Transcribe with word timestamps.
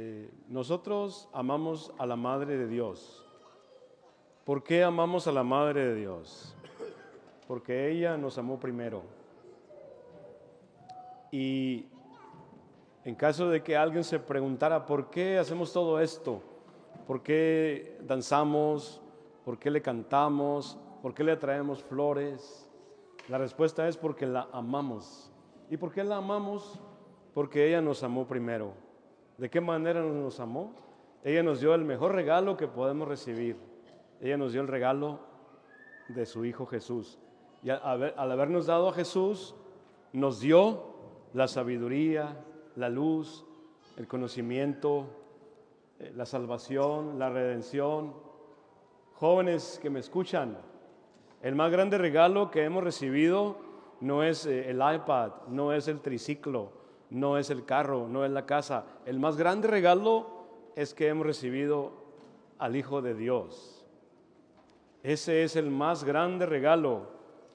Eh, 0.00 0.30
nosotros 0.46 1.28
amamos 1.32 1.92
a 1.98 2.06
la 2.06 2.14
Madre 2.14 2.56
de 2.56 2.68
Dios. 2.68 3.26
¿Por 4.44 4.62
qué 4.62 4.84
amamos 4.84 5.26
a 5.26 5.32
la 5.32 5.42
Madre 5.42 5.86
de 5.86 5.96
Dios? 5.96 6.54
Porque 7.48 7.90
ella 7.90 8.16
nos 8.16 8.38
amó 8.38 8.60
primero. 8.60 9.02
Y 11.32 11.86
en 13.04 13.16
caso 13.16 13.50
de 13.50 13.60
que 13.64 13.76
alguien 13.76 14.04
se 14.04 14.20
preguntara, 14.20 14.86
¿por 14.86 15.10
qué 15.10 15.36
hacemos 15.36 15.72
todo 15.72 16.00
esto? 16.00 16.44
¿Por 17.04 17.20
qué 17.24 17.98
danzamos? 18.02 19.02
¿Por 19.44 19.58
qué 19.58 19.68
le 19.68 19.82
cantamos? 19.82 20.78
¿Por 21.02 21.12
qué 21.12 21.24
le 21.24 21.36
traemos 21.36 21.82
flores? 21.82 22.70
La 23.28 23.36
respuesta 23.36 23.88
es 23.88 23.96
porque 23.96 24.26
la 24.26 24.48
amamos. 24.52 25.32
¿Y 25.68 25.76
por 25.76 25.90
qué 25.90 26.04
la 26.04 26.18
amamos? 26.18 26.78
Porque 27.34 27.66
ella 27.66 27.80
nos 27.80 28.04
amó 28.04 28.28
primero. 28.28 28.86
¿De 29.38 29.48
qué 29.48 29.60
manera 29.60 30.02
nos 30.02 30.40
amó? 30.40 30.74
Ella 31.22 31.44
nos 31.44 31.60
dio 31.60 31.72
el 31.74 31.84
mejor 31.84 32.12
regalo 32.12 32.56
que 32.56 32.66
podemos 32.66 33.06
recibir. 33.06 33.56
Ella 34.20 34.36
nos 34.36 34.52
dio 34.52 34.60
el 34.60 34.66
regalo 34.66 35.20
de 36.08 36.26
su 36.26 36.44
Hijo 36.44 36.66
Jesús. 36.66 37.20
Y 37.62 37.70
al, 37.70 38.14
habernos 38.16 38.66
dado 38.66 38.88
a 38.88 38.92
Jesús, 38.92 39.54
nos 40.12 40.40
dio 40.40 40.82
la 41.34 41.46
sabiduría, 41.46 42.44
la 42.74 42.88
luz, 42.88 43.46
el 43.96 44.08
conocimiento, 44.08 45.06
eh, 46.00 46.12
la 46.16 46.26
salvación, 46.26 47.20
la 47.20 47.30
redención. 47.30 48.14
Jóvenes 49.14 49.78
que 49.80 49.88
me 49.88 50.00
escuchan, 50.00 50.58
el 51.42 51.54
más 51.54 51.70
grande 51.70 51.96
regalo 51.96 52.50
que 52.50 52.64
hemos 52.64 52.82
recibido 52.82 53.58
no 54.00 54.24
es 54.24 54.46
eh, 54.46 54.68
el 54.70 54.78
iPad, 54.78 55.30
no 55.48 55.72
es 55.72 55.86
el 55.86 56.00
triciclo, 56.00 56.72
no 57.10 57.38
es 57.38 57.50
el 57.50 57.64
carro, 57.64 58.06
no 58.08 58.24
es 58.24 58.30
la 58.30 58.46
casa. 58.46 58.84
El 59.06 59.18
más 59.18 59.36
grande 59.36 59.68
regalo 59.68 60.26
es 60.76 60.94
que 60.94 61.08
hemos 61.08 61.26
recibido 61.26 61.92
al 62.58 62.76
Hijo 62.76 63.02
de 63.02 63.14
Dios. 63.14 63.84
Ese 65.02 65.44
es 65.44 65.56
el 65.56 65.70
más 65.70 66.04
grande 66.04 66.46
regalo 66.46 67.06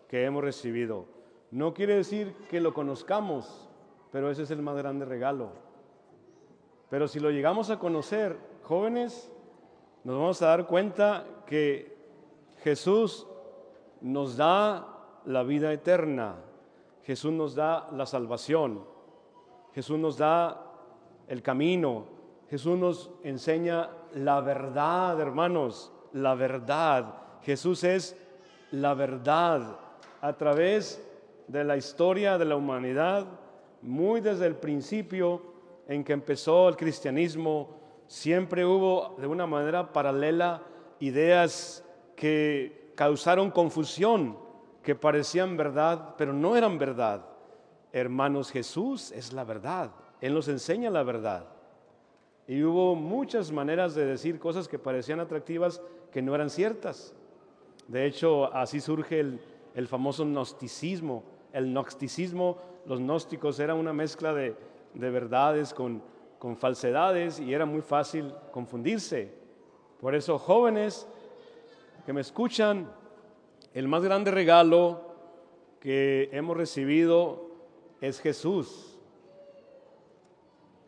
que 0.07 0.25
hemos 0.25 0.43
recibido. 0.43 1.05
No 1.51 1.73
quiere 1.73 1.95
decir 1.95 2.33
que 2.49 2.59
lo 2.59 2.73
conozcamos, 2.73 3.69
pero 4.11 4.31
ese 4.31 4.43
es 4.43 4.51
el 4.51 4.61
más 4.61 4.75
grande 4.75 5.05
regalo. 5.05 5.49
Pero 6.89 7.07
si 7.07 7.19
lo 7.19 7.31
llegamos 7.31 7.69
a 7.69 7.79
conocer, 7.79 8.37
jóvenes, 8.63 9.31
nos 10.03 10.15
vamos 10.15 10.41
a 10.41 10.47
dar 10.47 10.67
cuenta 10.67 11.25
que 11.45 11.97
Jesús 12.63 13.27
nos 14.01 14.37
da 14.37 14.87
la 15.25 15.43
vida 15.43 15.71
eterna, 15.73 16.35
Jesús 17.03 17.31
nos 17.31 17.55
da 17.55 17.89
la 17.91 18.05
salvación, 18.05 18.83
Jesús 19.73 19.97
nos 19.97 20.17
da 20.17 20.61
el 21.27 21.41
camino, 21.41 22.05
Jesús 22.49 22.77
nos 22.77 23.11
enseña 23.23 23.89
la 24.13 24.41
verdad, 24.41 25.19
hermanos, 25.19 25.91
la 26.11 26.35
verdad. 26.35 27.15
Jesús 27.41 27.83
es 27.83 28.15
la 28.71 28.93
verdad 28.93 29.79
a 30.21 30.33
través 30.33 31.03
de 31.47 31.63
la 31.63 31.77
historia 31.77 32.37
de 32.37 32.45
la 32.45 32.55
humanidad, 32.55 33.25
muy 33.81 34.21
desde 34.21 34.45
el 34.45 34.55
principio 34.55 35.41
en 35.87 36.03
que 36.03 36.13
empezó 36.13 36.69
el 36.69 36.77
cristianismo, 36.77 37.75
siempre 38.07 38.65
hubo 38.65 39.15
de 39.17 39.27
una 39.27 39.45
manera 39.47 39.91
paralela 39.91 40.61
ideas 40.99 41.83
que 42.15 42.93
causaron 42.95 43.51
confusión, 43.51 44.37
que 44.81 44.95
parecían 44.95 45.57
verdad, 45.57 46.15
pero 46.17 46.31
no 46.31 46.55
eran 46.55 46.77
verdad. 46.77 47.25
Hermanos, 47.93 48.51
Jesús 48.51 49.11
es 49.11 49.33
la 49.33 49.43
verdad. 49.43 49.91
Él 50.19 50.33
nos 50.33 50.47
enseña 50.47 50.89
la 50.89 51.03
verdad. 51.03 51.45
Y 52.47 52.63
hubo 52.63 52.95
muchas 52.95 53.51
maneras 53.51 53.93
de 53.93 54.03
decir 54.03 54.39
cosas 54.39 54.67
que 54.67 54.79
parecían 54.79 55.19
atractivas 55.19 55.79
que 56.11 56.23
no 56.23 56.33
eran 56.33 56.49
ciertas. 56.49 57.13
De 57.87 58.07
hecho, 58.07 58.51
así 58.51 58.81
surge 58.81 59.19
el, 59.19 59.87
famoso 59.87 60.25
gnosticismo. 60.25 61.23
El 61.53 61.71
gnosticismo, 61.71 62.57
los 62.87 62.99
gnósticos, 62.99 63.59
era 63.59 63.75
una 63.75 63.93
mezcla 63.93 64.33
de, 64.33 64.55
verdades 64.95 65.71
con, 65.71 66.01
con 66.39 66.57
falsedades 66.57 67.39
y 67.39 67.53
era 67.53 67.67
muy 67.67 67.81
fácil 67.81 68.33
confundirse. 68.51 69.31
Por 70.01 70.15
eso, 70.15 70.39
jóvenes, 70.39 71.07
que 72.07 72.11
me 72.11 72.21
escuchan, 72.21 72.89
el 73.75 73.87
más 73.87 74.03
grande 74.03 74.31
regalo 74.31 75.13
que 75.79 76.29
hemos 76.31 76.57
recibido 76.57 77.52
es 78.03 78.19
Jesús. 78.19 78.97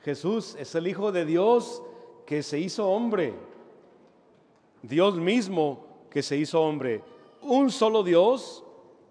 Jesús 0.02 0.54
es 0.60 0.76
el 0.76 0.86
Hijo 0.86 1.14
de 1.14 1.24
Dios 1.24 1.82
que 2.26 2.44
se 2.44 2.60
hizo 2.60 2.90
hombre. 2.90 3.34
Dios 4.82 5.16
mismo 5.16 5.86
que 6.10 6.22
se 6.22 6.36
hizo 6.36 6.62
hombre. 6.62 7.02
Un 7.42 7.72
solo 7.72 8.04
Dios, 8.04 8.66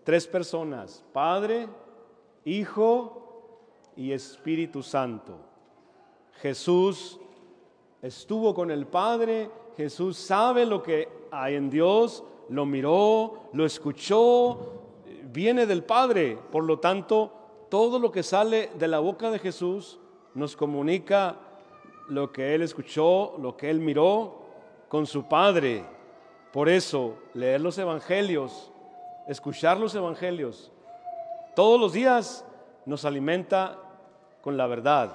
tres 0.04 0.26
personas, 0.26 1.03
Padre, 1.14 1.66
Hijo 2.44 3.22
y 3.97 4.12
Espíritu 4.12 4.82
Santo. 4.82 5.38
Jesús 6.43 7.19
estuvo 8.03 8.54
con 8.54 8.70
el 8.70 8.87
Padre, 8.87 9.50
Jesús 9.78 10.19
sabe 10.19 10.66
lo 10.66 10.82
que 10.82 11.09
hay 11.31 11.54
en 11.54 11.70
Dios, 11.70 12.22
lo 12.50 12.66
miró, 12.66 13.48
lo 13.54 13.64
escuchó, 13.64 14.75
viene 15.32 15.64
del 15.64 15.84
Padre. 15.84 16.38
Por 16.53 16.64
lo 16.64 16.78
tanto, 16.78 17.44
todo 17.74 17.98
lo 17.98 18.12
que 18.12 18.22
sale 18.22 18.70
de 18.78 18.86
la 18.86 19.00
boca 19.00 19.32
de 19.32 19.40
Jesús 19.40 19.98
nos 20.32 20.54
comunica 20.54 21.34
lo 22.06 22.30
que 22.30 22.54
Él 22.54 22.62
escuchó, 22.62 23.34
lo 23.40 23.56
que 23.56 23.68
Él 23.68 23.80
miró 23.80 24.44
con 24.88 25.06
su 25.06 25.24
Padre. 25.24 25.84
Por 26.52 26.68
eso, 26.68 27.16
leer 27.32 27.60
los 27.60 27.76
Evangelios, 27.76 28.70
escuchar 29.26 29.80
los 29.80 29.92
Evangelios, 29.96 30.70
todos 31.56 31.80
los 31.80 31.92
días 31.92 32.44
nos 32.86 33.04
alimenta 33.04 33.76
con 34.40 34.56
la 34.56 34.68
verdad. 34.68 35.10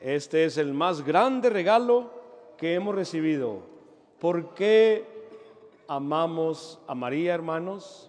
Este 0.00 0.44
es 0.44 0.58
el 0.58 0.72
más 0.72 1.04
grande 1.04 1.50
regalo 1.50 2.12
que 2.56 2.74
hemos 2.74 2.94
recibido. 2.94 3.62
¿Por 4.20 4.54
qué 4.54 5.04
amamos 5.88 6.78
a 6.86 6.94
María, 6.94 7.34
hermanos? 7.34 8.08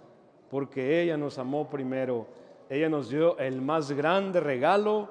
Porque 0.52 1.02
ella 1.02 1.18
nos 1.18 1.40
amó 1.40 1.68
primero. 1.68 2.28
Ella 2.70 2.90
nos 2.90 3.10
dio 3.10 3.38
el 3.38 3.62
más 3.62 3.92
grande 3.92 4.40
regalo 4.40 5.10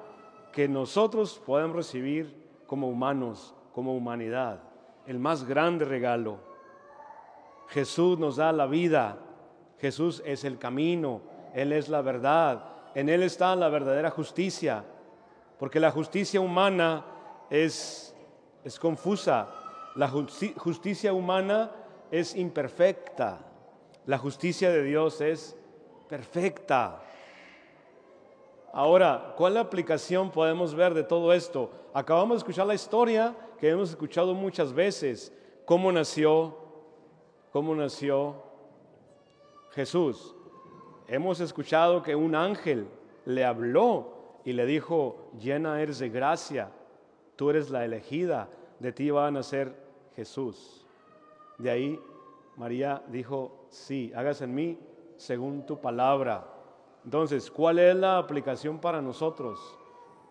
que 0.51 0.67
nosotros 0.67 1.41
podemos 1.45 1.75
recibir 1.75 2.43
como 2.67 2.89
humanos, 2.89 3.53
como 3.73 3.95
humanidad. 3.95 4.59
El 5.05 5.19
más 5.19 5.45
grande 5.45 5.85
regalo. 5.85 6.37
Jesús 7.69 8.19
nos 8.19 8.37
da 8.37 8.51
la 8.51 8.67
vida. 8.67 9.17
Jesús 9.79 10.21
es 10.25 10.43
el 10.43 10.57
camino. 10.57 11.21
Él 11.53 11.71
es 11.73 11.89
la 11.89 12.01
verdad. 12.01 12.65
En 12.95 13.09
Él 13.09 13.23
está 13.23 13.55
la 13.55 13.69
verdadera 13.69 14.11
justicia. 14.11 14.83
Porque 15.57 15.79
la 15.79 15.91
justicia 15.91 16.39
humana 16.39 17.05
es, 17.49 18.15
es 18.63 18.79
confusa. 18.79 19.49
La 19.95 20.07
justicia 20.09 21.13
humana 21.13 21.71
es 22.11 22.35
imperfecta. 22.35 23.39
La 24.05 24.17
justicia 24.17 24.69
de 24.69 24.83
Dios 24.83 25.21
es 25.21 25.55
perfecta. 26.07 27.01
Ahora, 28.75 29.35
¿cuál 29.37 29.55
aplicación 29.57 30.31
podemos 30.31 30.73
ver 30.73 30.95
de 30.95 31.03
todo 31.03 31.31
esto? 31.31 31.69
Acabamos 31.93 32.37
de 32.37 32.37
escuchar 32.39 32.65
la 32.65 32.73
historia 32.73 33.35
que 33.59 33.69
hemos 33.69 33.91
escuchado 33.91 34.33
muchas 34.33 34.73
veces. 34.73 35.31
¿Cómo 35.63 35.91
nació? 35.91 36.57
¿Cómo 37.51 37.75
nació 37.75 38.41
Jesús? 39.73 40.35
Hemos 41.07 41.39
escuchado 41.39 42.01
que 42.01 42.15
un 42.15 42.33
ángel 42.33 42.87
le 43.25 43.45
habló 43.45 44.39
y 44.43 44.53
le 44.53 44.65
dijo, 44.65 45.29
llena 45.39 45.79
eres 45.79 45.99
de 45.99 46.09
gracia, 46.09 46.71
tú 47.35 47.51
eres 47.51 47.69
la 47.69 47.85
elegida, 47.85 48.49
de 48.79 48.91
ti 48.91 49.11
va 49.11 49.27
a 49.27 49.31
nacer 49.31 49.75
Jesús. 50.15 50.83
De 51.59 51.69
ahí 51.69 51.99
María 52.57 53.03
dijo, 53.07 53.67
sí, 53.69 54.11
hágase 54.15 54.45
en 54.45 54.55
mí 54.55 54.79
según 55.17 55.63
tu 55.63 55.79
palabra. 55.79 56.52
Entonces, 57.03 57.51
¿cuál 57.51 57.79
es 57.79 57.95
la 57.95 58.17
aplicación 58.17 58.79
para 58.79 59.01
nosotros? 59.01 59.59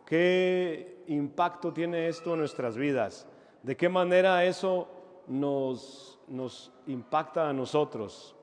¿Qué 0.07 1.05
impacto 1.07 1.73
tiene 1.73 2.09
esto 2.09 2.33
en 2.33 2.41
nuestras 2.41 2.77
vidas? 2.77 3.27
¿De 3.63 3.77
qué 3.77 3.89
manera 3.89 4.45
eso 4.45 4.89
nos, 5.27 6.19
nos 6.29 6.73
impacta 6.87 7.49
a 7.49 7.53
nosotros? 7.53 8.35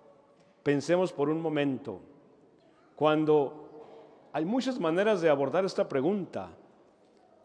Pensemos 0.64 1.12
por 1.12 1.30
un 1.30 1.42
momento. 1.42 2.00
Cuando 2.96 3.70
hay 4.32 4.46
muchas 4.46 4.80
maneras 4.80 5.22
de 5.22 5.30
abordar 5.30 5.66
esta 5.66 5.88
pregunta. 5.88 6.50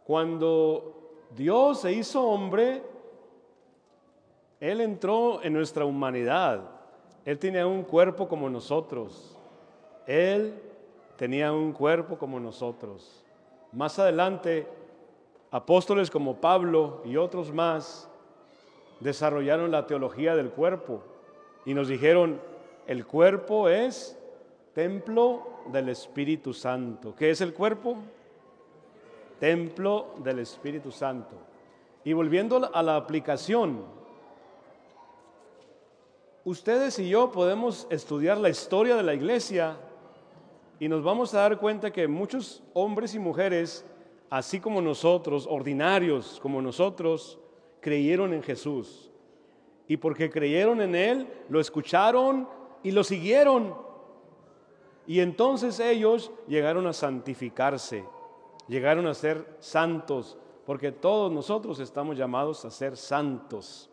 Cuando 0.05 1.25
Dios 1.35 1.81
se 1.81 1.93
hizo 1.93 2.23
hombre, 2.23 2.83
él 4.61 4.81
entró 4.81 5.43
en 5.43 5.55
nuestra 5.55 5.85
humanidad. 5.85 6.71
Él 7.25 7.39
tenía 7.39 7.67
un 7.67 7.83
cuerpo 7.83 8.29
como 8.29 8.51
nosotros. 8.51 9.39
Él 10.07 10.61
tenía 11.17 11.53
un 11.53 11.73
cuerpo 11.73 12.19
como 12.19 12.41
nosotros. 12.41 13.25
Más 13.73 13.99
adelante 13.99 14.67
apóstoles 15.51 16.11
como 16.11 16.41
Pablo 16.41 17.03
y 17.05 17.17
otros 17.17 17.53
más 17.53 18.09
desarrollaron 19.01 19.71
la 19.71 19.87
teología 19.87 20.35
del 20.35 20.51
cuerpo 20.51 21.03
y 21.65 21.75
nos 21.75 21.89
dijeron, 21.89 22.41
el 22.87 23.07
cuerpo 23.07 23.69
es 23.69 24.19
templo 24.75 25.47
del 25.73 25.89
Espíritu 25.89 26.53
Santo. 26.53 27.15
¿Qué 27.17 27.31
es 27.31 27.41
el 27.41 27.55
cuerpo? 27.55 27.97
Templo 29.41 30.15
del 30.19 30.41
Espíritu 30.41 30.91
Santo. 30.91 31.37
Y 32.05 32.13
volviendo 32.13 32.71
a 32.73 32.83
la 32.83 32.97
aplicación, 32.97 33.83
ustedes 36.45 36.99
y 36.99 37.09
yo 37.09 37.31
podemos 37.31 37.87
estudiar 37.91 38.39
la 38.39 38.51
historia 38.51 38.97
de 38.97 39.03
la 39.03 39.15
iglesia 39.15 39.77
y 40.81 40.89
nos 40.89 41.03
vamos 41.03 41.33
a 41.35 41.41
dar 41.41 41.59
cuenta 41.59 41.93
que 41.93 42.09
muchos 42.09 42.63
hombres 42.73 43.15
y 43.15 43.19
mujeres, 43.19 43.85
así 44.31 44.61
como 44.61 44.81
nosotros, 44.81 45.47
ordinarios 45.49 46.39
como 46.43 46.61
nosotros, 46.61 47.39
creyeron 47.81 48.33
en 48.33 48.43
Jesús. 48.43 49.11
Y 49.87 49.97
porque 49.99 50.31
creyeron 50.31 50.81
en 50.81 50.95
Él, 50.95 51.29
lo 51.49 51.61
escucharon 51.61 52.49
y 52.83 52.91
lo 52.91 53.05
siguieron. 53.05 53.75
Y 55.07 55.21
entonces 55.21 55.79
ellos 55.81 56.33
llegaron 56.49 56.87
a 56.87 56.93
santificarse, 56.93 58.05
llegaron 58.67 59.07
a 59.07 59.15
ser 59.15 59.57
santos, 59.61 60.39
porque 60.65 60.93
todos 60.93 61.31
nosotros 61.31 61.79
estamos 61.79 62.17
llamados 62.17 62.65
a 62.65 62.71
ser 62.71 62.97
santos. 62.97 63.91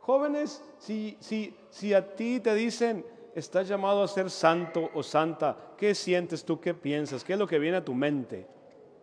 Jóvenes, 0.00 0.62
si, 0.78 1.16
si, 1.20 1.56
si 1.70 1.94
a 1.94 2.14
ti 2.14 2.40
te 2.40 2.54
dicen, 2.54 3.06
estás 3.34 3.68
llamado 3.68 4.02
a 4.02 4.08
ser 4.08 4.30
santo 4.30 4.90
o 4.94 5.02
santa, 5.02 5.56
¿qué 5.76 5.94
sientes 5.94 6.44
tú? 6.44 6.60
¿Qué 6.60 6.74
piensas? 6.74 7.24
¿Qué 7.24 7.34
es 7.34 7.38
lo 7.38 7.46
que 7.46 7.58
viene 7.58 7.78
a 7.78 7.84
tu 7.84 7.94
mente? 7.94 8.46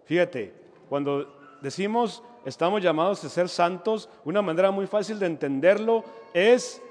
Fíjate, 0.06 0.54
cuando 0.88 1.58
decimos 1.62 2.24
estamos 2.46 2.82
llamados 2.82 3.24
a 3.24 3.30
ser 3.30 3.50
santos, 3.50 4.10
una 4.26 4.42
manera 4.42 4.72
muy 4.72 4.88
fácil 4.88 5.20
de 5.20 5.26
entenderlo 5.26 6.04
es, 6.34 6.82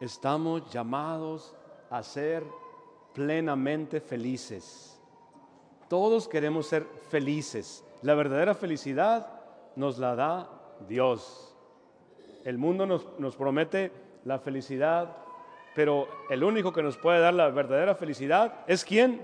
estamos 0.00 0.70
llamados 0.72 1.54
a 1.90 2.02
ser 2.02 2.44
plenamente 3.12 4.00
felices. 4.00 5.00
Todos 5.88 6.28
queremos 6.28 6.66
ser 6.66 6.86
felices. 7.08 7.84
La 8.02 8.14
verdadera 8.14 8.54
felicidad 8.54 9.28
nos 9.76 9.98
la 9.98 10.14
da 10.14 10.50
Dios. 10.88 11.54
El 12.44 12.58
mundo 12.58 12.86
nos, 12.86 13.36
promete 13.36 13.92
la 14.24 14.38
felicidad, 14.38 15.16
pero 15.74 16.06
el 16.30 16.44
único 16.44 16.72
que 16.72 16.82
nos 16.82 16.96
puede 16.96 17.20
dar 17.20 17.34
la 17.34 17.50
verdadera 17.50 17.94
felicidad 17.94 18.64
es 18.66 18.84
quién? 18.84 19.20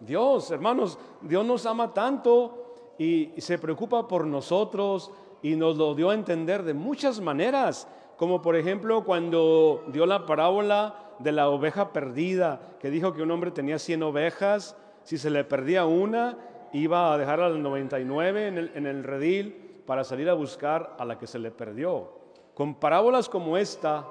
Dios, 0.00 0.50
hermanos, 0.50 0.98
Dios 1.20 1.44
nos 1.44 1.66
ama 1.66 1.92
tanto 1.92 2.74
y, 2.98 3.32
se 3.38 3.58
preocupa 3.58 4.06
por 4.06 4.26
nosotros 4.26 5.10
y 5.42 5.56
nos 5.56 5.76
lo 5.76 5.94
dio 5.94 6.10
a 6.10 6.14
entender 6.14 6.62
de 6.62 6.74
muchas 6.74 7.20
maneras, 7.20 7.88
como 8.16 8.40
por 8.42 8.56
ejemplo 8.56 9.04
cuando 9.04 9.84
dio 9.88 10.06
la 10.06 10.26
parábola 10.26 11.14
de 11.18 11.32
la 11.32 11.48
oveja 11.48 11.92
perdida, 11.92 12.76
que 12.80 12.90
dijo 12.90 13.12
que 13.12 13.22
un 13.22 13.30
hombre 13.30 13.50
tenía 13.50 13.78
100 13.78 14.02
ovejas, 14.04 14.76
si 15.02 15.18
se 15.18 15.30
le 15.30 15.42
perdía 15.44 15.84
una, 15.86 16.36
iba 16.72 17.12
a 17.12 17.18
dejar 17.18 17.40
a 17.40 17.48
las 17.48 17.58
99 17.58 18.48
en 18.48 18.58
el, 18.58 18.72
en 18.74 18.86
el 18.86 19.02
redil 19.02 19.82
para 19.86 20.04
salir 20.04 20.28
a 20.28 20.34
buscar 20.34 20.94
a 20.98 21.04
la 21.04 21.18
que 21.18 21.26
se 21.26 21.38
le 21.38 21.50
perdió. 21.50 22.12
Con 22.54 22.74
parábolas 22.74 23.28
como 23.28 23.56
esta, 23.56 24.04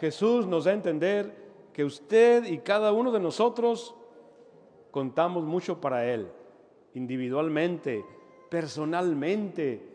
Jesús 0.00 0.46
nos 0.46 0.64
da 0.64 0.70
a 0.70 0.74
entender 0.74 1.34
que 1.72 1.84
usted 1.84 2.44
y 2.44 2.58
cada 2.58 2.92
uno 2.92 3.12
de 3.12 3.20
nosotros 3.20 3.94
contamos 4.90 5.44
mucho 5.44 5.80
para 5.80 6.06
Él, 6.06 6.28
individualmente, 6.94 8.04
personalmente. 8.48 9.86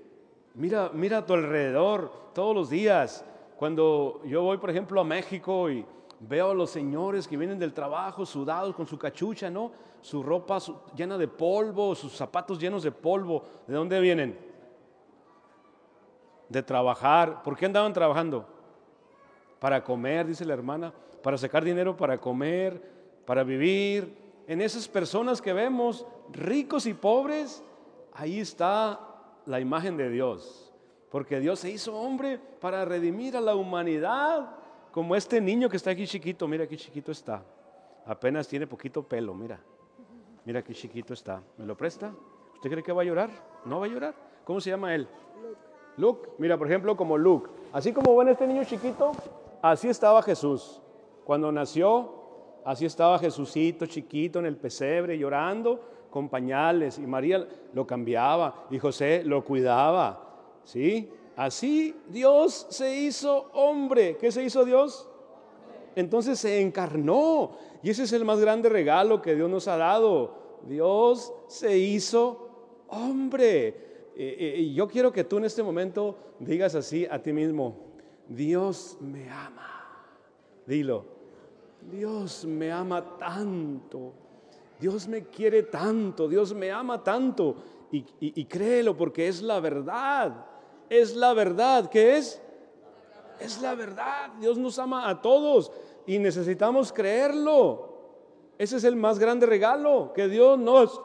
Mira, 0.54 0.92
mira 0.94 1.18
a 1.19 1.25
tu 1.25 1.34
alrededor 1.34 2.12
todos 2.34 2.56
los 2.56 2.69
días. 2.69 3.25
Cuando 3.57 4.22
yo 4.25 4.44
voy, 4.44 4.57
por 4.57 4.69
ejemplo, 4.69 5.02
a 5.02 5.04
México 5.04 5.69
y 5.69 5.84
veo 6.19 6.52
a 6.52 6.56
los 6.56 6.69
señores 6.69 7.28
que 7.28 7.36
vienen 7.36 7.60
del 7.60 7.74
trabajo 7.74 8.25
sudados 8.25 8.75
con 8.75 8.88
su 8.88 8.98
cachucha, 8.98 9.50
¿no? 9.50 9.72
Su 10.02 10.22
ropa 10.22 10.60
llena 10.96 11.18
de 11.18 11.28
polvo, 11.28 11.96
sus 11.96 12.13
zapatos 12.13 12.60
llenos 12.60 12.84
de 12.84 12.92
polvo. 12.92 13.44
¿De 13.68 13.74
dónde 13.74 14.00
vienen? 14.00 14.38
de 16.50 16.63
trabajar. 16.63 17.44
¿Por 17.44 17.56
qué 17.57 17.66
andaban 17.66 17.94
trabajando? 17.94 18.48
Para 19.60 19.84
comer, 19.84 20.28
dice 20.28 20.46
la 20.46 20.54
hermana, 20.54 20.94
para 21.24 21.38
sacar 21.38 21.63
dinero 21.63 21.98
para 21.98 22.18
comer, 22.19 22.81
para 23.25 23.44
vivir. 23.44 24.16
En 24.48 24.62
esas 24.62 24.88
personas 24.88 25.42
que 25.42 25.54
vemos, 25.54 26.06
ricos 26.31 26.86
y 26.86 26.94
pobres, 26.94 27.63
ahí 28.13 28.40
está 28.40 29.00
la 29.46 29.60
imagen 29.60 29.98
de 29.98 30.10
Dios. 30.10 30.72
Porque 31.10 31.40
Dios 31.40 31.60
se 31.60 31.72
hizo 31.72 31.96
hombre 31.96 32.40
para 32.60 32.86
redimir 32.86 33.38
a 33.38 33.42
la 33.42 33.56
humanidad, 33.56 34.52
como 34.92 35.16
este 35.16 35.42
niño 35.42 35.68
que 35.68 35.78
está 35.78 35.92
aquí 35.92 36.07
chiquito, 36.07 36.48
mira 36.48 36.68
qué 36.68 36.78
chiquito 36.78 37.12
está. 37.12 37.44
Apenas 38.06 38.48
tiene 38.48 38.68
poquito 38.68 39.04
pelo, 39.04 39.34
mira. 39.34 39.60
Mira 40.46 40.62
qué 40.62 40.74
chiquito 40.74 41.13
está. 41.13 41.42
¿Me 41.57 41.66
lo 41.66 41.75
presta? 41.75 42.13
¿Usted 42.54 42.69
cree 42.69 42.84
que 42.84 42.94
va 42.94 43.02
a 43.02 43.06
llorar? 43.06 43.30
¿No 43.66 43.80
va 43.80 43.88
a 43.88 43.90
llorar? 43.90 44.13
¿Cómo 44.44 44.62
se 44.62 44.69
llama 44.69 44.94
él? 44.94 45.07
Luke, 45.98 46.30
mira, 46.38 46.57
por 46.57 46.68
ejemplo, 46.68 46.96
como 46.96 47.18
Luke. 47.18 47.50
Así 47.74 47.92
como 47.92 48.16
ven 48.16 48.30
este 48.30 48.46
niño 48.46 48.63
chiquito, 48.63 49.12
así 49.72 49.88
estaba 49.88 50.22
Jesús. 50.22 50.82
Cuando 51.24 51.52
nació, 51.52 52.12
así 52.64 52.86
estaba 52.86 53.20
Jesucito 53.20 53.86
chiquito 53.86 54.40
en 54.40 54.46
el 54.46 54.58
pesebre 54.58 55.18
llorando 55.18 55.80
con 56.10 56.30
pañales 56.30 56.98
y 57.00 57.08
María 57.08 57.48
lo 57.74 57.86
cambiaba 57.86 58.68
y 58.70 58.80
José 58.80 59.24
lo 59.24 59.44
cuidaba. 59.44 60.22
¿Sí? 60.64 61.10
Así 61.36 61.96
Dios 62.08 62.68
se 62.70 62.96
hizo 62.96 63.50
hombre. 63.54 64.18
¿Qué 64.18 64.32
se 64.32 64.44
hizo 64.44 64.64
Dios? 64.66 65.10
Entonces 65.96 66.40
se 66.40 66.62
encarnó. 66.62 67.58
Y 67.82 67.90
ese 67.90 68.04
es 68.04 68.14
el 68.14 68.26
más 68.26 68.40
grande 68.40 68.70
regalo 68.70 69.22
que 69.22 69.36
Dios 69.36 69.50
nos 69.50 69.68
ha 69.68 69.78
dado. 69.78 70.36
Dios 70.68 71.34
se 71.48 71.78
hizo 71.78 72.50
hombre. 72.88 73.68
Eh, 74.18 74.38
eh, 74.40 74.56
y 74.60 74.74
yo 74.74 74.88
quiero 74.88 75.12
que 75.12 75.24
tú 75.24 75.38
en 75.38 75.46
este 75.46 75.64
momento 75.64 76.18
digas 76.40 76.76
así 76.76 77.06
a 77.10 77.22
ti 77.22 77.34
mismo, 77.34 77.85
Dios 78.27 78.98
me 79.01 79.30
ama. 79.30 79.72
Dilo, 80.66 81.06
Dios 81.92 82.45
me 82.45 82.72
ama 82.72 83.18
tanto. 83.18 84.13
Dios 84.80 85.07
me 85.07 85.24
quiere 85.25 85.63
tanto, 85.63 86.27
Dios 86.27 86.54
me 86.54 86.72
ama 86.72 87.04
tanto. 87.04 87.56
Y, 87.92 88.06
y, 88.19 88.45
créelo 88.45 88.98
porque 88.98 89.27
es 89.27 89.42
la 89.42 89.60
verdad. 89.60 90.45
Es 90.89 91.16
la 91.16 91.33
verdad. 91.33 91.90
¿Qué 91.90 92.18
es? 92.18 92.42
Es 93.40 93.61
la 93.61 93.76
verdad. 93.76 94.33
Dios 94.40 94.57
nos 94.57 94.78
ama 94.80 95.07
a 95.07 95.21
todos 95.21 95.71
y 96.06 96.19
necesitamos 96.19 96.92
creerlo. 96.92 97.94
Ese 98.57 98.78
es 98.78 98.83
el 98.83 98.95
más 98.95 99.19
grande 99.19 99.45
regalo, 99.45 100.11
que 100.14 100.28
Dios 100.28 100.57
nos 100.57 101.02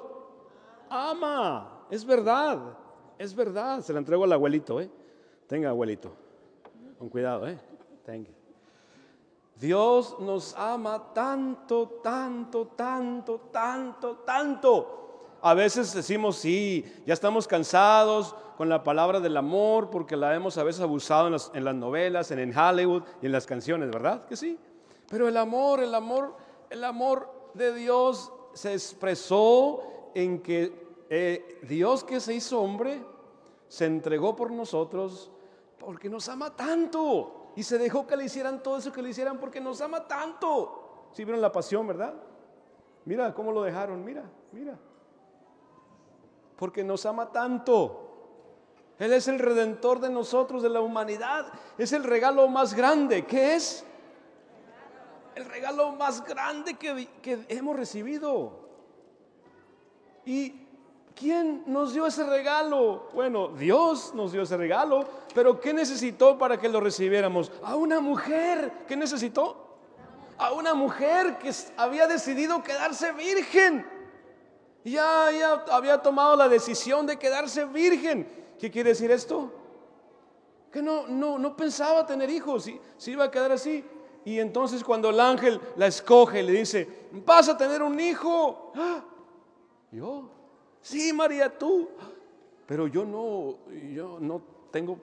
ama. 0.88 1.84
Es 1.90 2.04
verdad. 2.04 2.76
Es 3.18 3.34
verdad, 3.34 3.80
se 3.82 3.92
la 3.92 3.98
entrego 3.98 4.24
al 4.24 4.32
abuelito, 4.32 4.80
¿eh? 4.80 4.90
Tenga, 5.46 5.70
abuelito. 5.70 6.12
Con 7.00 7.08
cuidado, 7.08 7.48
¿eh? 7.48 7.58
Tenga. 8.04 8.28
Dios 9.58 10.16
nos 10.20 10.54
ama 10.54 11.14
tanto, 11.14 11.88
tanto, 12.02 12.66
tanto, 12.76 13.40
tanto, 13.50 14.16
tanto. 14.18 15.38
A 15.40 15.54
veces 15.54 15.94
decimos, 15.94 16.36
sí, 16.36 16.84
ya 17.06 17.14
estamos 17.14 17.48
cansados 17.48 18.36
con 18.58 18.68
la 18.68 18.84
palabra 18.84 19.18
del 19.18 19.38
amor 19.38 19.88
porque 19.88 20.14
la 20.14 20.34
hemos 20.34 20.58
a 20.58 20.62
veces 20.62 20.82
abusado 20.82 21.28
en 21.28 21.32
las, 21.32 21.50
en 21.54 21.64
las 21.64 21.74
novelas, 21.74 22.32
en, 22.32 22.38
en 22.38 22.54
Hollywood 22.54 23.04
y 23.22 23.26
en 23.26 23.32
las 23.32 23.46
canciones, 23.46 23.90
¿verdad? 23.90 24.26
Que 24.26 24.36
sí. 24.36 24.58
Pero 25.08 25.26
el 25.26 25.38
amor, 25.38 25.82
el 25.82 25.94
amor, 25.94 26.36
el 26.68 26.84
amor 26.84 27.32
de 27.54 27.74
Dios 27.74 28.30
se 28.52 28.74
expresó 28.74 30.10
en 30.14 30.42
que 30.42 30.86
eh, 31.08 31.60
Dios 31.62 32.04
que 32.04 32.20
se 32.20 32.34
hizo 32.34 32.60
hombre 32.60 33.02
se 33.68 33.86
entregó 33.86 34.36
por 34.36 34.50
nosotros 34.50 35.30
porque 35.80 36.10
nos 36.10 36.28
ama 36.28 36.54
tanto 36.54 37.52
y 37.56 37.62
se 37.62 37.78
dejó 37.78 38.06
que 38.06 38.16
le 38.16 38.24
hicieran 38.24 38.62
todo 38.62 38.76
eso 38.76 38.92
que 38.92 39.02
le 39.02 39.08
hicieran 39.08 39.40
porque 39.40 39.60
nos 39.60 39.80
ama 39.80 40.06
tanto. 40.06 41.08
Si 41.10 41.16
¿Sí 41.16 41.24
vieron 41.24 41.40
la 41.40 41.50
pasión, 41.50 41.86
¿verdad? 41.86 42.14
Mira 43.06 43.34
cómo 43.34 43.50
lo 43.50 43.62
dejaron, 43.62 44.04
mira, 44.04 44.22
mira. 44.52 44.78
Porque 46.56 46.84
nos 46.84 47.06
ama 47.06 47.32
tanto. 47.32 48.06
Él 48.98 49.14
es 49.14 49.26
el 49.26 49.38
redentor 49.38 49.98
de 50.00 50.10
nosotros, 50.10 50.62
de 50.62 50.68
la 50.68 50.82
humanidad. 50.82 51.50
Es 51.78 51.94
el 51.94 52.04
regalo 52.04 52.46
más 52.48 52.74
grande. 52.74 53.24
¿Qué 53.24 53.54
es? 53.54 53.84
El 55.34 55.46
regalo 55.46 55.92
más 55.92 56.22
grande 56.22 56.74
que, 56.74 57.08
que 57.22 57.46
hemos 57.48 57.74
recibido. 57.74 58.68
Y 60.26 60.66
¿Quién 61.20 61.64
nos 61.66 61.92
dio 61.92 62.06
ese 62.06 62.24
regalo? 62.24 63.10
Bueno, 63.12 63.48
Dios 63.48 64.14
nos 64.14 64.32
dio 64.32 64.40
ese 64.40 64.56
regalo, 64.56 65.04
pero 65.34 65.60
¿qué 65.60 65.74
necesitó 65.74 66.38
para 66.38 66.58
que 66.58 66.66
lo 66.66 66.80
recibiéramos? 66.80 67.52
A 67.62 67.76
una 67.76 68.00
mujer. 68.00 68.72
¿Qué 68.88 68.96
necesitó? 68.96 69.76
A 70.38 70.52
una 70.52 70.72
mujer 70.72 71.36
que 71.36 71.52
había 71.76 72.06
decidido 72.06 72.62
quedarse 72.62 73.12
virgen. 73.12 73.86
Ya, 74.82 75.30
ya 75.30 75.62
había 75.70 75.98
tomado 75.98 76.36
la 76.36 76.48
decisión 76.48 77.06
de 77.06 77.18
quedarse 77.18 77.66
virgen. 77.66 78.26
¿Qué 78.58 78.70
quiere 78.70 78.88
decir 78.88 79.10
esto? 79.10 79.52
Que 80.72 80.80
no, 80.80 81.06
no, 81.06 81.38
no 81.38 81.54
pensaba 81.54 82.06
tener 82.06 82.30
hijos, 82.30 82.64
si, 82.96 83.10
iba 83.10 83.24
a 83.24 83.30
quedar 83.30 83.52
así. 83.52 83.84
Y 84.24 84.38
entonces 84.38 84.82
cuando 84.82 85.10
el 85.10 85.20
ángel 85.20 85.60
la 85.76 85.86
escoge, 85.86 86.42
le 86.42 86.52
dice, 86.52 87.08
vas 87.12 87.46
a 87.50 87.58
tener 87.58 87.82
un 87.82 88.00
hijo. 88.00 88.72
¡Ah! 88.74 89.04
Yo, 89.92 90.39
sí, 90.82 91.12
María, 91.12 91.56
tú. 91.56 91.88
Pero 92.66 92.86
yo 92.86 93.04
no, 93.04 93.58
yo 93.92 94.18
no 94.20 94.40
tengo 94.70 94.98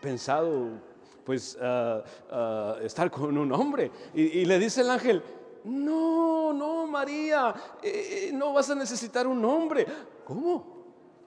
pensado, 0.00 0.80
pues, 1.24 1.58
ah, 1.60 2.02
ah, 2.30 2.76
estar 2.82 3.10
con 3.10 3.36
un 3.36 3.52
hombre. 3.52 3.90
Y, 4.14 4.44
le 4.44 4.58
dice 4.58 4.80
el 4.80 4.90
ángel, 4.90 5.22
no, 5.64 6.52
no, 6.52 6.86
María, 6.86 7.54
eh, 7.82 8.28
eh, 8.28 8.30
no 8.32 8.52
vas 8.52 8.70
a 8.70 8.74
necesitar 8.74 9.26
un 9.26 9.44
hombre. 9.44 9.86
¿Cómo? 10.24 10.74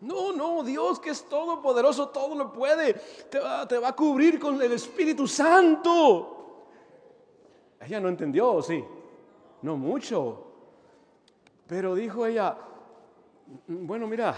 No, 0.01 0.31
no, 0.31 0.63
Dios 0.63 0.99
que 0.99 1.09
es 1.09 1.23
todopoderoso, 1.27 2.09
todo 2.09 2.35
lo 2.35 2.53
puede, 2.53 2.93
te 3.29 3.39
va, 3.39 3.67
te 3.67 3.79
va 3.79 3.89
a 3.89 3.95
cubrir 3.95 4.39
con 4.39 4.61
el 4.61 4.71
Espíritu 4.71 5.27
Santo. 5.27 6.67
Ella 7.81 7.99
no 7.99 8.09
entendió, 8.09 8.61
sí, 8.61 8.83
no 9.61 9.77
mucho. 9.77 10.43
Pero 11.67 11.95
dijo 11.95 12.25
ella, 12.25 12.57
bueno, 13.67 14.07
mira, 14.07 14.35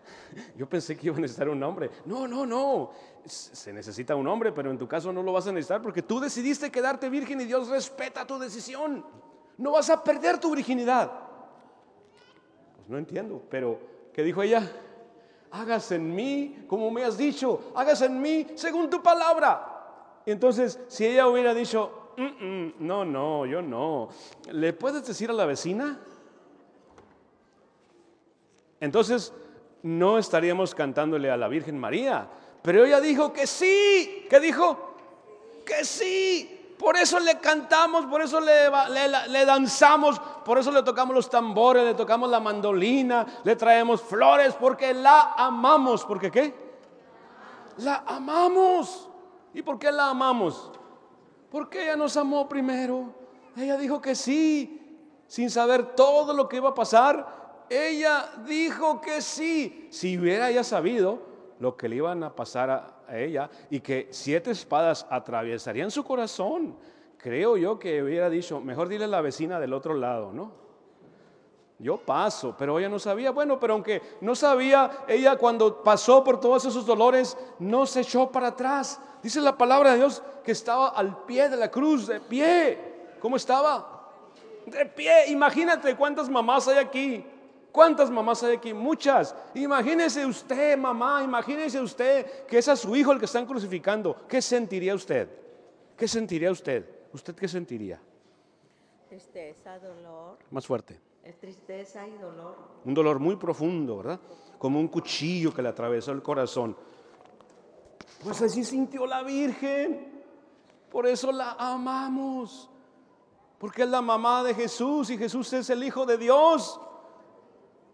yo 0.56 0.68
pensé 0.68 0.96
que 0.96 1.06
iba 1.06 1.16
a 1.16 1.20
necesitar 1.20 1.48
un 1.48 1.62
hombre. 1.62 1.90
No, 2.04 2.28
no, 2.28 2.46
no. 2.46 2.90
Se 3.24 3.72
necesita 3.72 4.14
un 4.16 4.26
hombre, 4.26 4.52
pero 4.52 4.70
en 4.70 4.78
tu 4.78 4.86
caso 4.88 5.12
no 5.12 5.22
lo 5.22 5.32
vas 5.32 5.46
a 5.46 5.52
necesitar 5.52 5.82
porque 5.82 6.02
tú 6.02 6.20
decidiste 6.20 6.70
quedarte 6.70 7.08
virgen 7.08 7.40
y 7.40 7.44
Dios 7.44 7.68
respeta 7.68 8.26
tu 8.26 8.38
decisión. 8.38 9.04
No 9.58 9.72
vas 9.72 9.90
a 9.90 10.02
perder 10.02 10.38
tu 10.38 10.54
virginidad. 10.54 11.10
Pues 12.76 12.88
no 12.88 12.98
entiendo, 12.98 13.42
pero 13.48 13.78
¿qué 14.12 14.22
dijo 14.22 14.42
ella? 14.42 14.70
Hágase 15.50 15.96
en 15.96 16.14
mí 16.14 16.64
como 16.66 16.90
me 16.90 17.04
has 17.04 17.18
dicho, 17.18 17.72
hágase 17.74 18.06
en 18.06 18.20
mí 18.20 18.46
según 18.54 18.88
tu 18.88 19.02
palabra. 19.02 19.68
Y 20.24 20.30
entonces, 20.30 20.78
si 20.88 21.06
ella 21.06 21.28
hubiera 21.28 21.52
dicho, 21.52 22.14
mm, 22.16 22.44
mm, 22.44 22.74
no, 22.78 23.04
no, 23.04 23.44
yo 23.46 23.60
no, 23.60 24.08
¿le 24.50 24.72
puedes 24.72 25.06
decir 25.06 25.30
a 25.30 25.32
la 25.32 25.46
vecina? 25.46 26.00
Entonces, 28.82 29.32
no 29.84 30.18
estaríamos 30.18 30.74
cantándole 30.74 31.30
a 31.30 31.36
la 31.36 31.46
Virgen 31.46 31.78
María. 31.78 32.28
Pero 32.62 32.84
ella 32.84 33.00
dijo 33.00 33.32
que 33.32 33.46
sí. 33.46 34.26
¿Qué 34.28 34.40
dijo? 34.40 34.96
Que 35.64 35.84
sí. 35.84 36.74
Por 36.76 36.96
eso 36.96 37.20
le 37.20 37.38
cantamos, 37.38 38.06
por 38.06 38.22
eso 38.22 38.40
le, 38.40 39.44
danzamos, 39.46 40.18
por 40.44 40.58
eso 40.58 40.72
le 40.72 40.82
tocamos 40.82 41.14
los 41.14 41.30
tambores, 41.30 41.84
le 41.84 41.94
tocamos 41.94 42.28
la 42.28 42.40
mandolina, 42.40 43.24
le 43.44 43.54
traemos 43.54 44.02
flores, 44.02 44.56
porque 44.58 44.92
la 44.92 45.34
amamos. 45.36 46.04
¿Por 46.04 46.18
qué 46.18 46.32
qué? 46.32 46.52
La 47.76 48.02
amamos. 48.04 49.08
¿Y 49.54 49.62
por 49.62 49.78
qué 49.78 49.92
la 49.92 50.10
amamos? 50.10 50.72
Porque 51.52 51.84
ella 51.84 51.94
nos 51.94 52.16
amó 52.16 52.48
primero. 52.48 53.14
Ella 53.56 53.76
dijo 53.76 54.02
que 54.02 54.16
sí, 54.16 54.98
sin 55.28 55.50
saber 55.50 55.94
todo 55.94 56.34
lo 56.34 56.48
que 56.48 56.56
iba 56.56 56.70
a 56.70 56.74
pasar 56.74 57.41
ella 57.68 58.32
dijo 58.46 59.00
que 59.00 59.20
sí. 59.20 59.88
Si 59.90 60.18
hubiera 60.18 60.50
ella 60.50 60.64
sabido 60.64 61.20
lo 61.58 61.76
que 61.76 61.88
le 61.88 61.96
iban 61.96 62.22
a 62.24 62.34
pasar 62.34 62.70
a, 62.70 62.98
ella 63.08 63.50
y 63.68 63.80
que 63.80 64.08
siete 64.10 64.50
espadas 64.50 65.06
atravesarían 65.10 65.90
su 65.90 66.02
corazón, 66.02 66.74
creo 67.18 67.58
yo 67.58 67.78
que 67.78 68.02
hubiera 68.02 68.30
dicho, 68.30 68.60
mejor 68.60 68.88
dile 68.88 69.04
a 69.04 69.08
la 69.08 69.20
vecina 69.20 69.60
del 69.60 69.74
otro 69.74 69.92
lado, 69.94 70.32
¿no? 70.32 70.62
Yo 71.78 71.98
paso, 71.98 72.54
pero 72.56 72.78
ella 72.78 72.88
no 72.88 72.98
sabía. 72.98 73.32
Bueno, 73.32 73.58
pero 73.58 73.74
aunque 73.74 74.00
no 74.20 74.34
sabía, 74.34 75.04
ella 75.08 75.36
cuando 75.36 75.82
pasó 75.82 76.22
por 76.22 76.40
todos 76.40 76.64
esos 76.64 76.86
dolores, 76.86 77.36
no 77.58 77.86
se 77.86 78.00
echó 78.00 78.30
para 78.30 78.48
atrás. 78.48 79.00
Dice 79.22 79.40
la 79.40 79.58
palabra 79.58 79.90
de 79.90 79.98
Dios 79.98 80.22
que 80.44 80.52
estaba 80.52 80.88
al 80.88 81.24
pie 81.24 81.48
de 81.48 81.56
la 81.56 81.70
cruz, 81.70 82.06
de 82.06 82.20
pie. 82.20 82.78
¿Cómo 83.20 83.36
estaba? 83.36 84.10
De 84.64 84.86
pie. 84.86 85.30
Imagínate 85.30 85.96
cuántas 85.96 86.28
mamás 86.28 86.68
hay 86.68 86.78
aquí 86.78 87.26
¿Cuántas 87.72 88.10
mamás 88.10 88.42
hay 88.42 88.56
aquí? 88.56 88.74
Muchas. 88.74 89.34
Imagínese 89.54 90.26
usted, 90.26 90.76
mamá, 90.76 91.24
imagínese 91.24 91.80
usted 91.80 92.44
que 92.46 92.58
es 92.58 92.68
a 92.68 92.76
su 92.76 92.94
hijo 92.94 93.12
el 93.12 93.18
que 93.18 93.24
están 93.24 93.46
crucificando. 93.46 94.28
¿Qué 94.28 94.42
sentiría 94.42 94.94
usted? 94.94 95.28
¿Qué 95.96 96.06
sentiría 96.06 96.50
usted? 96.50 96.86
¿Usted 97.14 97.34
qué 97.34 97.48
sentiría? 97.48 97.98
Tristeza, 99.08 99.78
dolor. 99.78 100.36
Más 100.50 100.66
fuerte. 100.66 101.00
Es 101.24 101.38
tristeza 101.38 102.06
y 102.06 102.12
dolor. 102.18 102.56
Un 102.84 102.92
dolor 102.92 103.18
muy 103.18 103.36
profundo, 103.36 103.98
¿verdad? 103.98 104.20
Como 104.58 104.78
un 104.78 104.88
cuchillo 104.88 105.54
que 105.54 105.62
le 105.62 105.70
atravesó 105.70 106.12
el 106.12 106.22
corazón. 106.22 106.76
Pues 108.22 108.42
así 108.42 108.64
sintió 108.64 109.06
la 109.06 109.22
Virgen. 109.22 110.24
Por 110.90 111.06
eso 111.06 111.32
la 111.32 111.52
amamos. 111.52 112.68
Porque 113.58 113.82
es 113.82 113.88
la 113.88 114.02
mamá 114.02 114.42
de 114.42 114.54
Jesús 114.54 115.08
y 115.08 115.16
Jesús 115.16 115.52
es 115.54 115.70
el 115.70 115.82
Hijo 115.82 116.04
de 116.04 116.18
Dios. 116.18 116.78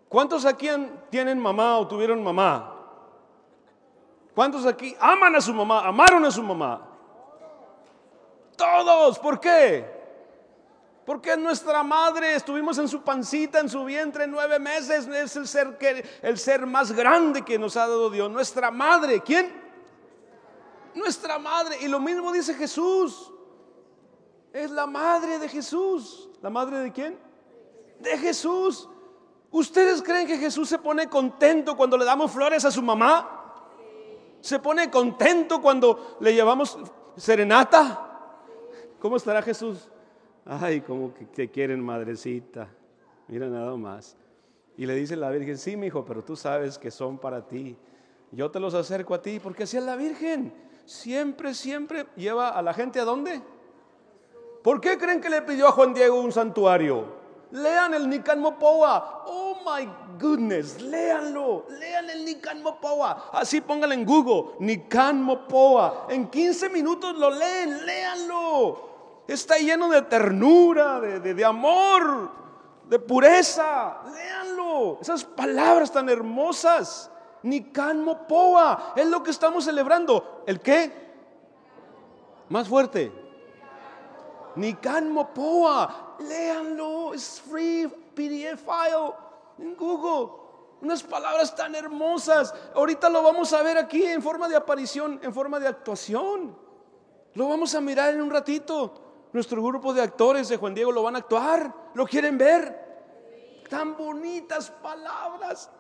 ¿Cuántos 0.08 0.46
aquí 0.46 0.68
tienen 1.10 1.38
mamá 1.38 1.78
o 1.78 1.86
tuvieron 1.86 2.22
mamá? 2.22 2.74
¿Cuántos 4.34 4.64
aquí 4.66 4.96
aman 5.00 5.36
a 5.36 5.40
su 5.40 5.52
mamá, 5.52 5.86
amaron 5.86 6.24
a 6.24 6.30
su 6.30 6.42
mamá? 6.42 6.80
Todos, 8.56 9.18
¿por 9.18 9.38
qué? 9.38 9.98
Porque 11.04 11.36
nuestra 11.36 11.82
madre, 11.82 12.34
estuvimos 12.34 12.76
en 12.78 12.86
su 12.86 13.02
pancita, 13.02 13.60
en 13.60 13.68
su 13.68 13.84
vientre 13.84 14.26
nueve 14.26 14.58
meses, 14.58 15.06
es 15.06 15.36
el 15.36 15.48
ser, 15.48 15.78
que, 15.78 16.04
el 16.22 16.38
ser 16.38 16.66
más 16.66 16.92
grande 16.92 17.44
que 17.44 17.58
nos 17.58 17.76
ha 17.76 17.88
dado 17.88 18.10
Dios. 18.10 18.30
Nuestra 18.30 18.70
madre, 18.70 19.22
¿quién? 19.22 19.50
Nuestra 20.94 21.38
madre. 21.38 21.78
Y 21.80 21.88
lo 21.88 21.98
mismo 21.98 22.30
dice 22.30 22.52
Jesús. 22.54 23.32
Es 24.52 24.70
la 24.70 24.86
madre 24.86 25.38
de 25.38 25.48
Jesús. 25.48 26.28
¿La 26.42 26.50
madre 26.50 26.78
de 26.80 26.92
quién? 26.92 27.18
De 28.00 28.18
Jesús. 28.18 28.88
¿Ustedes 29.50 30.02
creen 30.02 30.26
que 30.26 30.37
Jesús 30.37 30.69
se 30.69 30.78
pone 30.78 31.09
contento 31.09 31.76
cuando 31.76 31.97
le 31.97 32.05
damos 32.05 32.31
flores 32.31 32.64
a 32.64 32.71
su 32.71 32.83
mamá? 32.83 33.38
¿Se 34.40 34.59
pone 34.59 34.90
contento 34.90 35.61
cuando 35.61 36.17
le 36.21 36.35
llevamos 36.35 36.78
serenata? 37.17 38.05
¿Cómo 38.99 39.17
estará 39.17 39.43
Jesús? 39.43 39.88
Ay, 40.45 40.81
como 40.81 41.14
que 41.14 41.25
te 41.25 41.50
quieren, 41.50 41.81
madrecita. 41.81 42.69
Mira 43.26 43.49
nada 43.49 43.76
más. 43.76 44.17
Y 44.76 44.87
le 44.87 44.95
dice 44.95 45.17
la 45.17 45.31
Virgen, 45.31 45.59
sí, 45.59 45.76
mi 45.76 45.88
hijo, 45.88 46.05
pero 46.05 46.23
tú 46.23 46.37
sabes 46.37 46.78
que 46.78 46.90
son 46.90 47.19
para 47.19 47.47
ti. 47.47 47.76
Yo 48.31 48.50
te 48.50 48.61
los 48.61 48.75
acerco 48.75 49.14
a 49.14 49.23
ti, 49.23 49.40
porque 49.40 49.64
así 49.64 49.76
es 49.76 49.83
la 49.83 49.97
Virgen. 49.97 50.52
Siempre, 50.85 51.55
siempre 51.55 52.07
lleva 52.17 52.50
a 52.50 52.62
la 52.62 52.73
gente 52.73 53.00
a 53.00 53.05
dónde? 53.05 53.43
¿Por 54.62 54.81
qué 54.81 54.99
creen 54.99 55.21
que 55.21 55.31
le 55.31 55.43
pidió 55.43 55.69
a 55.69 55.73
Juan 55.73 55.95
Diego 55.95 56.21
un 56.21 56.33
santuario? 56.33 57.17
Lean 57.50 57.95
el 57.95 58.09
Nican 58.09 58.40
Mopoa. 58.40 59.25
Oh 59.26 59.59
my 59.64 59.88
goodness, 60.19 60.81
léanlo. 60.83 61.64
Lean 61.71 62.11
el 62.11 62.25
Nican 62.25 62.62
Mopoa. 62.62 63.31
Así 63.33 63.61
pónganlo 63.61 63.95
en 63.95 64.05
Google, 64.05 64.57
Nican 64.61 65.23
Mopoa. 65.23 66.07
En 66.11 66.28
15 66.28 66.69
minutos 66.69 67.17
lo 67.17 67.31
leen, 67.31 67.87
léanlo. 67.87 68.88
Está 69.26 69.57
lleno 69.59 69.88
de 69.88 70.02
ternura, 70.02 71.00
de, 71.00 71.35
de 71.35 71.45
amor, 71.45 72.31
de 72.88 72.99
pureza. 72.99 74.02
Léanlo. 74.12 74.99
Esas 75.00 75.25
palabras 75.25 75.90
tan 75.90 76.09
hermosas. 76.09 77.11
Nican 77.43 78.05
Mopoa. 78.05 78.93
Es 78.97 79.07
lo 79.07 79.23
que 79.23 79.31
estamos 79.31 79.64
celebrando. 79.64 80.43
¿El 80.47 80.61
qué? 80.61 80.93
Más 82.49 82.69
fuerte. 82.69 83.27
Nican 84.58 85.12
Mopoa. 85.12 86.16
Léanlo, 86.18 87.14
es 87.14 87.40
free, 87.40 87.86
PDF 87.86 88.60
file 88.60 89.14
en 89.58 89.76
Google. 89.76 90.32
Unas 90.82 91.02
palabras 91.02 91.54
tan 91.54 91.74
hermosas. 91.74 92.52
Ahorita 92.74 93.08
lo 93.08 93.22
vamos 93.22 93.52
a 93.52 93.62
ver 93.62 93.78
aquí 93.78 94.04
en 94.04 94.20
forma 94.20 94.48
de 94.48 94.56
aparición, 94.56 95.20
en 95.22 95.32
forma 95.32 95.60
de 95.60 95.68
actuación. 95.68 96.56
Lo 97.34 97.48
vamos 97.48 97.74
a 97.74 97.80
mirar 97.80 98.14
en 98.14 98.20
un 98.20 98.30
ratito. 98.30 99.28
Nuestro 99.32 99.62
grupo 99.62 99.92
de 99.92 100.02
actores 100.02 100.48
de 100.48 100.56
Juan 100.56 100.74
Diego 100.74 100.90
lo 100.90 101.02
van 101.02 101.14
a 101.14 101.18
actuar. 101.18 101.72
¿Lo 101.94 102.06
quieren 102.06 102.36
ver? 102.36 103.62
Tan 103.68 103.96
bonitas 103.96 104.70
palabras. 104.70 105.70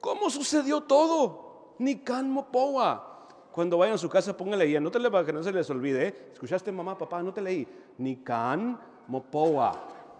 ¿Cómo 0.00 0.28
sucedió 0.28 0.82
todo? 0.82 1.74
Nican 1.78 2.30
Mopoa. 2.30 3.11
Cuando 3.52 3.76
vayan 3.76 3.96
a 3.96 3.98
su 3.98 4.08
casa, 4.08 4.34
póngale 4.34 4.64
ahí, 4.64 4.76
anótale 4.76 5.10
para 5.10 5.26
que 5.26 5.32
no 5.32 5.42
se 5.42 5.52
les 5.52 5.68
olvide. 5.68 6.08
¿eh? 6.08 6.14
¿Escuchaste, 6.32 6.72
mamá, 6.72 6.96
papá? 6.96 7.22
No 7.22 7.34
te 7.34 7.42
leí. 7.42 7.68
Nican 7.98 8.78
Mopoa. 9.08 9.72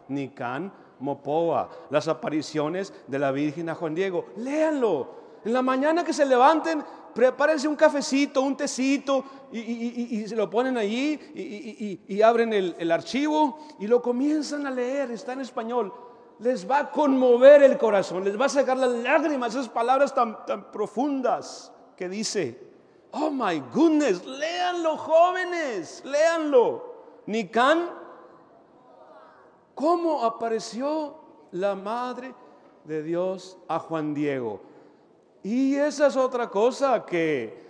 Nican 0.09 0.71
Mopoa. 1.01 1.71
Las 1.89 2.09
apariciones 2.09 2.93
de 3.07 3.19
la 3.19 3.33
Virgen 3.33 3.71
a 3.71 3.75
Juan 3.75 3.95
Diego. 3.95 4.27
Léanlo. 4.37 5.23
En 5.47 5.55
la 5.55 5.63
mañana 5.63 6.05
que 6.05 6.13
se 6.13 6.27
levanten, 6.27 6.85
prepárense 7.15 7.67
un 7.67 7.75
cafecito, 7.75 8.43
un 8.43 8.57
tecito 8.57 9.25
y, 9.51 10.25
se 10.29 10.37
lo 10.37 10.49
ponen 10.49 10.77
allí 10.77 11.19
y, 12.07 12.23
abren 12.23 12.53
el, 12.53 12.93
archivo 12.93 13.59
y 13.81 13.87
lo 13.87 14.03
comienzan 14.03 14.67
a 14.67 14.71
leer. 14.71 15.11
Está 15.11 15.33
en 15.33 15.41
español. 15.41 15.91
les 16.39 16.71
va 16.71 16.81
a 16.81 16.91
conmover 16.91 17.63
el 17.63 17.79
corazón, 17.79 18.25
les 18.25 18.39
va 18.39 18.45
a 18.45 18.51
sacar 18.51 18.77
las 18.77 18.91
lágrimas, 18.91 19.55
esas 19.55 19.71
palabras 19.71 20.15
tan 20.15 20.71
profundas 20.71 21.73
que 21.97 22.11
dice. 22.11 22.72
Oh 23.13 23.31
my 23.31 23.63
goodness, 23.73 24.25
léanlo 24.25 24.97
jóvenes, 24.97 26.03
léanlo. 26.05 26.93
Nican, 27.27 27.91
¿cómo 29.75 30.25
apareció 30.25 31.17
la 31.53 31.75
madre 31.75 32.35
de 32.85 33.03
Dios 33.03 33.59
a 33.69 33.79
Juan 33.79 34.15
Diego? 34.15 34.63
Y 35.43 35.75
esa 35.75 36.07
es 36.07 36.17
otra 36.17 36.49
cosa 36.49 37.05
que 37.05 37.63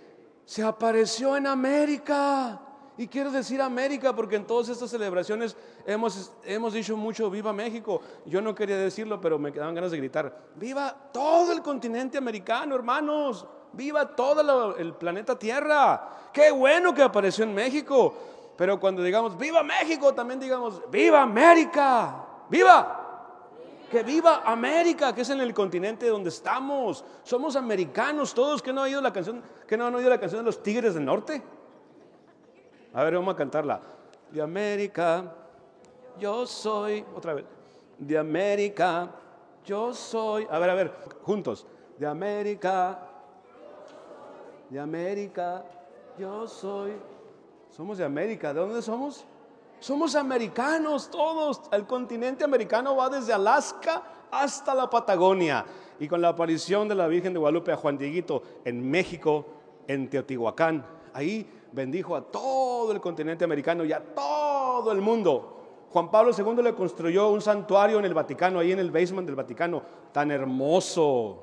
se 0.45 0.63
apareció 0.63 1.35
en 1.35 1.47
América. 1.47 2.61
Y 2.97 3.07
quiero 3.07 3.31
decir 3.31 3.61
América 3.61 4.15
porque 4.15 4.37
en 4.37 4.45
todas 4.45 4.69
estas 4.69 4.91
celebraciones 4.91 5.57
hemos, 5.85 6.31
hemos 6.45 6.73
dicho 6.73 6.95
mucho 6.95 7.29
viva 7.29 7.51
México. 7.51 7.99
Yo 8.25 8.41
no 8.41 8.55
quería 8.55 8.77
decirlo, 8.77 9.19
pero 9.19 9.37
me 9.37 9.51
quedaban 9.51 9.75
ganas 9.75 9.91
de 9.91 9.97
gritar, 9.97 10.51
viva 10.55 10.95
todo 11.11 11.51
el 11.51 11.61
continente 11.61 12.17
americano, 12.17 12.75
hermanos. 12.75 13.45
Viva 13.73 14.15
todo 14.15 14.75
el 14.77 14.93
planeta 14.93 15.37
Tierra. 15.37 16.09
Qué 16.31 16.51
bueno 16.51 16.93
que 16.93 17.03
apareció 17.03 17.43
en 17.43 17.53
México. 17.53 18.13
Pero 18.55 18.79
cuando 18.79 19.01
digamos, 19.01 19.37
viva 19.37 19.63
México, 19.63 20.13
también 20.13 20.39
digamos, 20.39 20.81
viva 20.89 21.21
América. 21.21 22.25
Viva. 22.49 22.99
Que 23.89 24.03
viva 24.03 24.41
América, 24.45 25.13
que 25.13 25.21
es 25.21 25.29
en 25.29 25.41
el 25.41 25.53
continente 25.53 26.07
donde 26.07 26.29
estamos. 26.29 27.03
Somos 27.23 27.55
americanos 27.55 28.33
todos. 28.33 28.61
que 28.61 28.73
no, 28.73 28.81
han 28.81 28.87
oído 28.87 29.01
la 29.01 29.13
canción, 29.13 29.43
que 29.67 29.77
no 29.77 29.85
han 29.85 29.95
oído 29.95 30.09
la 30.09 30.19
canción 30.19 30.41
de 30.41 30.45
los 30.45 30.61
Tigres 30.61 30.93
del 30.95 31.05
Norte? 31.05 31.41
A 32.93 33.03
ver, 33.03 33.15
vamos 33.15 33.33
a 33.33 33.37
cantarla. 33.37 33.81
De 34.31 34.41
América, 34.41 35.35
yo 36.19 36.45
soy, 36.45 37.05
otra 37.15 37.33
vez. 37.33 37.45
De 37.97 38.17
América, 38.17 39.09
yo 39.65 39.93
soy. 39.93 40.47
A 40.49 40.59
ver, 40.59 40.69
a 40.69 40.73
ver, 40.73 40.93
juntos. 41.21 41.65
De 41.97 42.07
América, 42.07 42.99
de 44.73 44.79
América, 44.79 45.63
yo 46.17 46.47
soy. 46.47 46.93
Somos 47.69 47.99
de 47.99 48.05
América. 48.05 48.51
¿De 48.55 48.59
dónde 48.59 48.81
somos? 48.81 49.23
Somos 49.79 50.15
americanos 50.15 51.11
todos. 51.11 51.61
El 51.71 51.85
continente 51.85 52.43
americano 52.43 52.95
va 52.95 53.07
desde 53.07 53.33
Alaska 53.33 54.01
hasta 54.31 54.73
la 54.73 54.89
Patagonia. 54.89 55.63
Y 55.99 56.07
con 56.07 56.21
la 56.21 56.29
aparición 56.29 56.87
de 56.87 56.95
la 56.95 57.07
Virgen 57.07 57.33
de 57.33 57.39
Guadalupe 57.39 57.71
a 57.71 57.77
Juan 57.77 57.99
Dieguito 57.99 58.41
en 58.65 58.89
México, 58.89 59.45
en 59.87 60.09
Teotihuacán, 60.09 60.83
ahí 61.13 61.47
bendijo 61.71 62.15
a 62.15 62.23
todo 62.23 62.91
el 62.91 62.99
continente 62.99 63.45
americano 63.45 63.85
y 63.85 63.93
a 63.93 64.03
todo 64.03 64.91
el 64.91 65.01
mundo. 65.01 65.85
Juan 65.91 66.09
Pablo 66.09 66.31
II 66.35 66.63
le 66.63 66.73
construyó 66.73 67.29
un 67.29 67.41
santuario 67.41 67.99
en 67.99 68.05
el 68.05 68.15
Vaticano, 68.15 68.59
ahí 68.59 68.71
en 68.71 68.79
el 68.79 68.89
basement 68.89 69.27
del 69.27 69.35
Vaticano, 69.35 69.83
tan 70.11 70.31
hermoso. 70.31 71.42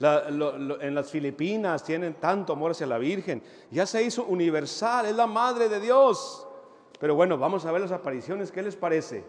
En 0.00 0.94
las 0.94 1.10
Filipinas 1.10 1.82
tienen 1.82 2.14
tanto 2.14 2.52
amor 2.52 2.70
hacia 2.70 2.86
la 2.86 2.98
Virgen. 2.98 3.42
Ya 3.70 3.86
se 3.86 4.02
hizo 4.02 4.24
universal, 4.24 5.06
es 5.06 5.16
la 5.16 5.26
madre 5.26 5.68
de 5.68 5.80
Dios. 5.80 6.46
Pero 7.00 7.14
bueno, 7.14 7.38
vamos 7.38 7.64
a 7.64 7.72
ver 7.72 7.80
las 7.80 7.92
apariciones, 7.92 8.52
¿qué 8.52 8.62
les 8.62 8.76
parece? 8.76 9.24